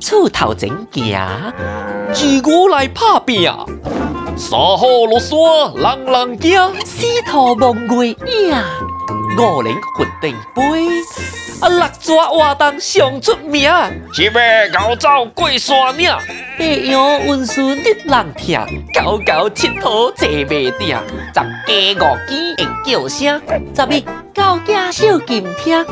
[0.00, 1.20] 出头前行，
[2.12, 3.44] 自我来拍拼。
[4.36, 5.38] 山河落山，
[5.76, 8.56] 人人惊；四兔望月影，
[9.36, 10.88] 五棱分地杯。
[11.60, 13.70] 啊，六蛇活动上出名，
[14.14, 14.40] 七马
[14.72, 16.10] 高走过山岭，
[16.60, 18.60] 八羊运输得人听，
[18.92, 20.48] 九九七兔坐马
[20.78, 20.94] 顶，
[21.32, 23.40] 十鸡五鸡会叫声，
[23.74, 24.02] 十一
[24.34, 25.82] 狗仔小金听，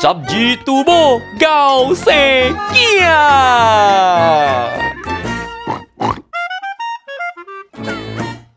[0.00, 2.12] 十二拄母狗生
[2.72, 2.74] 囝。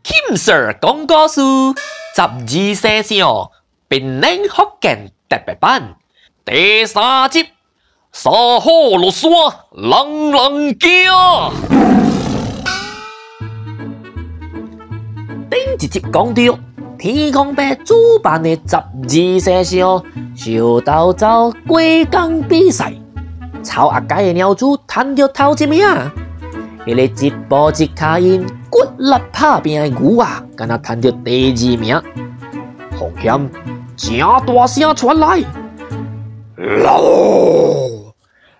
[0.02, 1.40] 金 Sir 讲故事，
[2.16, 3.52] 十二生肖，
[3.86, 5.94] 本领福建特别版。
[6.44, 7.48] 第三集，
[8.16, 9.28] 三虎落山，
[9.72, 10.88] 人人惊。
[15.50, 16.58] 顶一集讲到，
[16.96, 20.00] 天公伯主办的十二生肖
[20.36, 22.94] 收到走过江比赛，
[23.64, 25.84] 草阿街的鸟主赚到头一名。
[26.86, 32.00] 迄个一步一脚印、骨力打拼的牛啊，敢若赚到第二名。
[32.96, 33.50] 风险
[33.96, 35.42] 正大声传来。
[36.56, 37.02] 老，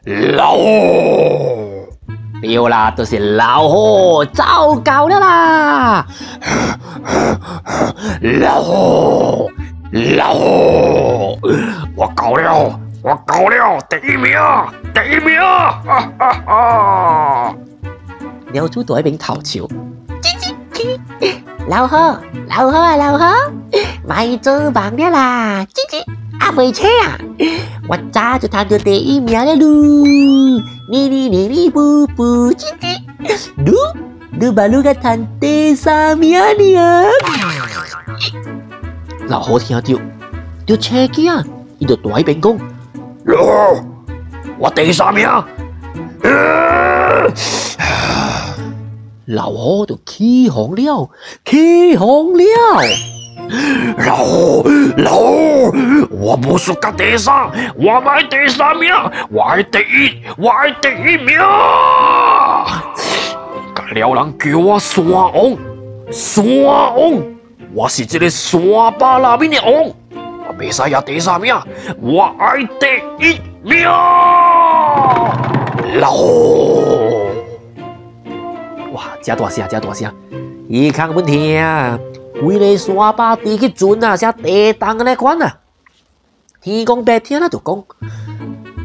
[0.06, 1.88] 老虎，
[2.42, 6.06] 对啦，都、是老虎，糟糕了啦！
[8.20, 9.50] 老虎，
[9.92, 11.38] 老虎，
[11.97, 14.38] 我搞了，我搞了，第一名，
[14.92, 15.41] 第一名！
[15.41, 17.55] 哈哈哈！
[18.52, 19.62] 鸟主在一边偷笑，
[20.20, 20.36] 叽
[20.70, 21.34] 叽，
[21.66, 23.25] 老虎，老虎啊，老虎，
[24.06, 26.05] 卖做棒了啦，叽叽。
[26.40, 27.18] 啊，未错啊！
[27.88, 30.62] 我早就谈到第一名了噜！
[30.91, 33.00] 你你你你不不叽叽，
[33.64, 33.74] 噜
[34.38, 37.06] 噜把噜个谈第三名了。
[39.28, 40.00] 老何听到，
[40.66, 41.42] 就切记啊！
[41.78, 42.58] 伊就大一边讲：
[43.24, 43.84] 老虎，
[44.58, 45.28] 我第三名。
[49.26, 51.10] 老何就起哄了，
[51.44, 52.44] 起哄了。
[53.99, 54.62] 老，
[54.99, 55.19] 老，
[56.11, 58.93] 我不是个第三，我买第三名，
[59.31, 61.39] 我系第一，我系第一名。
[63.75, 65.33] 干了人叫我山王，
[66.11, 66.95] 山王，
[67.75, 68.61] 我是这个山
[68.99, 69.93] 巴拉面的王，
[70.49, 71.55] 我比赛也第三名，
[72.01, 72.87] 我系第
[73.27, 73.84] 一名。
[76.01, 77.31] 老虎，
[78.93, 80.12] 哇，真大声，真大声，
[80.71, 81.99] 耳孔问题啊！
[82.43, 85.59] 为了山巴地去准啊，才地当个来管啊！
[86.61, 87.84] 天公伯听了就讲：“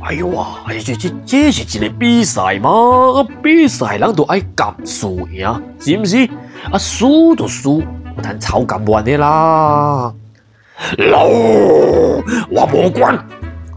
[0.06, 2.70] 哎呦啊，这这这是一个比赛嘛，
[3.42, 6.30] 比赛人都爱甘输赢，是不是？
[6.72, 7.82] 啊，输就输，
[8.16, 10.14] 不谈超甘愿的啦。
[10.98, 11.26] 老，
[12.50, 13.18] 我不管，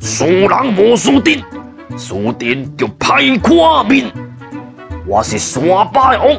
[0.01, 1.43] 输人无输阵，
[1.97, 4.13] 输阵就歹看面。
[5.07, 5.63] 我是山
[5.93, 6.37] 巴王，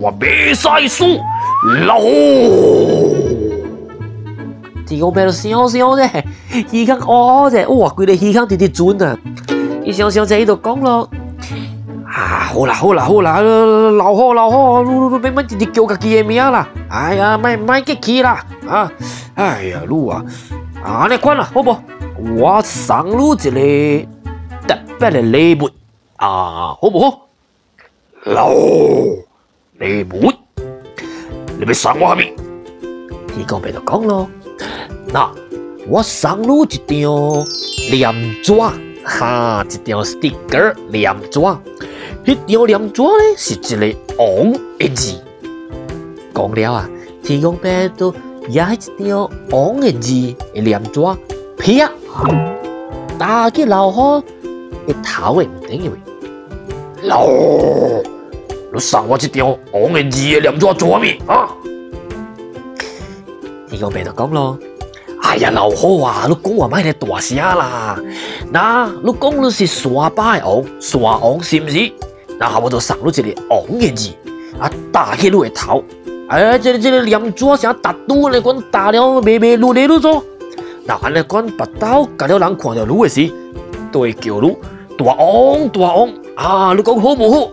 [0.00, 1.20] 我袂使输。”
[1.64, 3.14] 老虎，
[4.84, 9.16] 天公伯都想想啫，耳孔哦啫，哇，规个耳孔直直转啊！
[9.84, 11.08] 伊想想这伊就讲咯，
[12.04, 18.92] 啊，好啦好啦好啦，老好老好，噜噜噜，慢慢直直叫家己的名啦，哎呀，卖卖客气啦，啊，
[19.36, 20.24] 哎呀，噜啊，
[20.82, 21.76] 啊，你管啦，好不？
[22.40, 24.08] 我送噜一个
[24.66, 25.70] 特别的礼物，
[26.16, 27.28] 啊，好不好？
[28.24, 28.50] 老，
[29.78, 30.32] 礼物。
[31.62, 32.18] 你要送我啥物？
[33.28, 34.28] 天公伯就讲咯，
[35.12, 35.32] 那
[35.86, 37.46] 我送你一张
[37.92, 38.52] 黏纸，
[39.04, 41.38] 哈，一张 sticker 黏纸。
[41.38, 45.22] 迄张黏纸咧是一个王的字。
[46.34, 46.90] 讲了啊，
[47.22, 48.12] 天公伯就
[48.52, 51.00] 拿一张王的字的黏纸，
[51.56, 51.92] 啪，
[53.16, 54.20] 打去老虎
[54.88, 55.92] 的头的顶上。
[57.04, 57.28] 老。
[58.72, 61.48] 你送我这张王的字的黏纸做咩啊？
[63.68, 64.58] 天公伯就讲咯，
[65.22, 67.98] 哎呀，老好啊，你讲话卖得大声啦！
[68.50, 71.92] 那你讲你是山巴的王，山王是不是？
[72.38, 74.10] 那我就送你一个王的字，
[74.58, 75.84] 啊，打起你的头。
[76.28, 80.24] 哎，这个这个黏纸啥打肚来管打了，没没路来路做。
[80.86, 83.30] 那安尼管把刀割了人看到你的时，
[83.92, 84.56] 都会叫你
[84.96, 86.74] 大王大王啊！
[86.74, 87.50] 你讲好不好？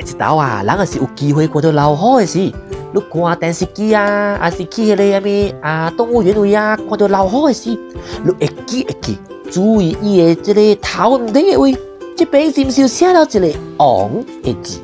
[0.00, 7.78] 哎，这道啊，人也是有机会看到老虎的时，你看电视机啊，还是去迄个什么啊动物园位啊，看到老虎的时，
[8.24, 9.18] 你会记会记，
[9.50, 11.76] 注意伊的这个头唔顶的位，
[12.16, 14.10] 这边是不是写了一个王
[14.42, 14.80] 的字？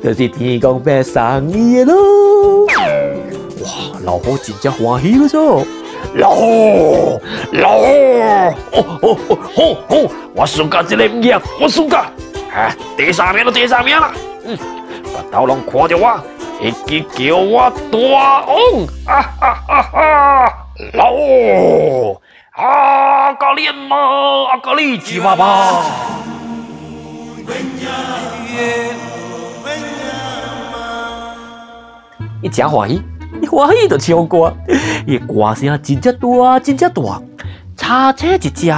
[0.00, 2.64] 就是天公伯送伊的咯。
[2.66, 5.66] 哇，老虎真正欢喜了噻！
[6.14, 7.20] 老虎，
[7.54, 7.86] 老虎，
[8.70, 12.06] 哦哦哦，好好，我输甲这个唔赢，我输甲，
[12.54, 14.12] 啊，第三名了，第三名了，
[14.50, 14.56] 嗯，
[15.04, 16.18] 别斗拢看着我，
[16.58, 17.98] 一直叫我大
[18.46, 18.56] 王，
[19.04, 22.18] 啊哈哈哈，老虎，
[22.52, 23.94] 啊，咖喱嘛，
[24.50, 25.84] 啊，咖喱鸡爸爸。
[32.40, 33.02] 一真欢喜，
[33.42, 34.56] 一欢喜就唱歌，
[35.06, 37.20] 伊歌声真正大，真正大，
[37.76, 38.72] 叉车一只，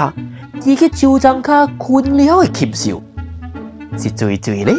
[0.65, 3.01] 伊去手掌卡困了的禽兽，
[3.97, 4.75] 是最最嘞。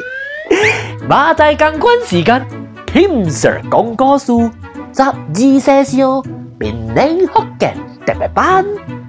[1.07, 2.45] 马仔共款时间，
[2.86, 4.27] 天 Sir 讲故事，
[4.94, 6.24] 十二生肖，
[6.59, 7.75] 闽南福建
[8.06, 8.65] 特别版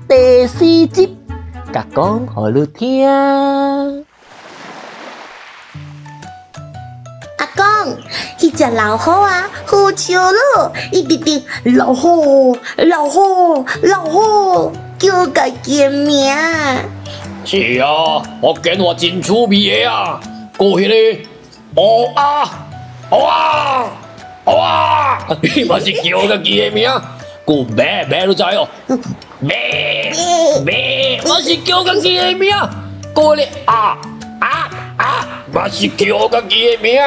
[0.08, 1.16] 第四集，
[1.72, 3.06] 甲讲好你听。
[8.38, 10.72] 一只老虎啊，好笑咯！
[10.90, 11.42] 一直直
[11.76, 16.34] 老虎，老虎，老虎，叫个叫名。
[17.44, 20.20] 是啊，我见我真趣味的啊，
[20.56, 21.20] 过去咧，
[21.74, 22.50] 哦啊，
[23.10, 23.90] 哦啊，
[24.44, 26.90] 哦啊，你嘛是叫个叫名，
[27.44, 28.06] 过咩？
[28.08, 28.26] 咩？
[28.26, 28.68] 都知哦，
[29.40, 30.12] 咩？
[30.64, 32.54] 咩，我是叫个叫名，
[33.14, 33.96] 过咧啊。
[34.98, 35.26] 啊！
[35.52, 37.00] 嘛是叫家己的名。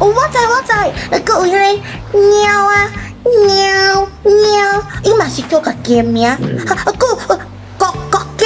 [0.00, 1.78] 我知我知，个有迄
[2.12, 2.90] 个猫啊，
[3.24, 6.26] 猫猫，伊嘛是叫家己的名。
[6.26, 7.38] 啊，个哥哥
[8.38, 8.44] 鸡，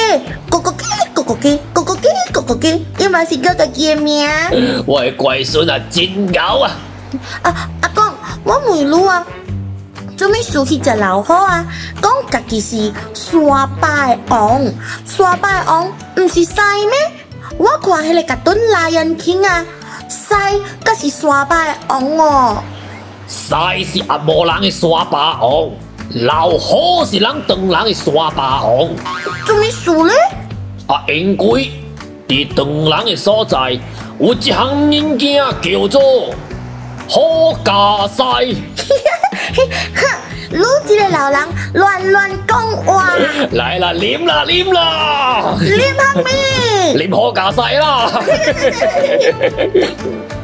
[0.51, 0.79] 哥哥鸡，
[1.15, 4.29] 哥哥鸡，哥哥鸡，哥哥鸡，伊嘛是叫家己的名。
[4.87, 6.71] 我的乖孙啊，真牛啊！
[7.41, 8.05] 啊阿公，
[8.45, 9.27] 我问你啊，
[10.15, 11.65] 做咩输去只老虎啊？
[12.03, 13.41] 讲家己是山
[13.81, 14.63] 巴的王，
[15.07, 17.57] 山巴的王，唔是狮咩？
[17.57, 19.65] 我看迄个卡顿来人听啊，
[20.11, 20.35] 狮
[20.85, 22.63] 可是山巴的王哦，
[23.27, 25.71] 狮是阿某人的山巴王，
[26.27, 28.91] 老虎是咱唐人的沙巴王。
[29.47, 30.13] 做咩事呢？
[30.89, 31.73] 啊，因为
[32.29, 32.67] 伫长
[32.99, 33.79] 人的所在
[34.21, 36.35] 有一项物件叫做
[37.09, 38.23] 好家西。
[39.57, 39.59] 哼，
[40.51, 41.39] 你这个老人
[41.75, 43.15] 乱乱讲话。
[43.53, 46.23] 来啦，啉啦，啉啦，啉啥物？
[46.99, 48.23] 啉虎甲狮啦。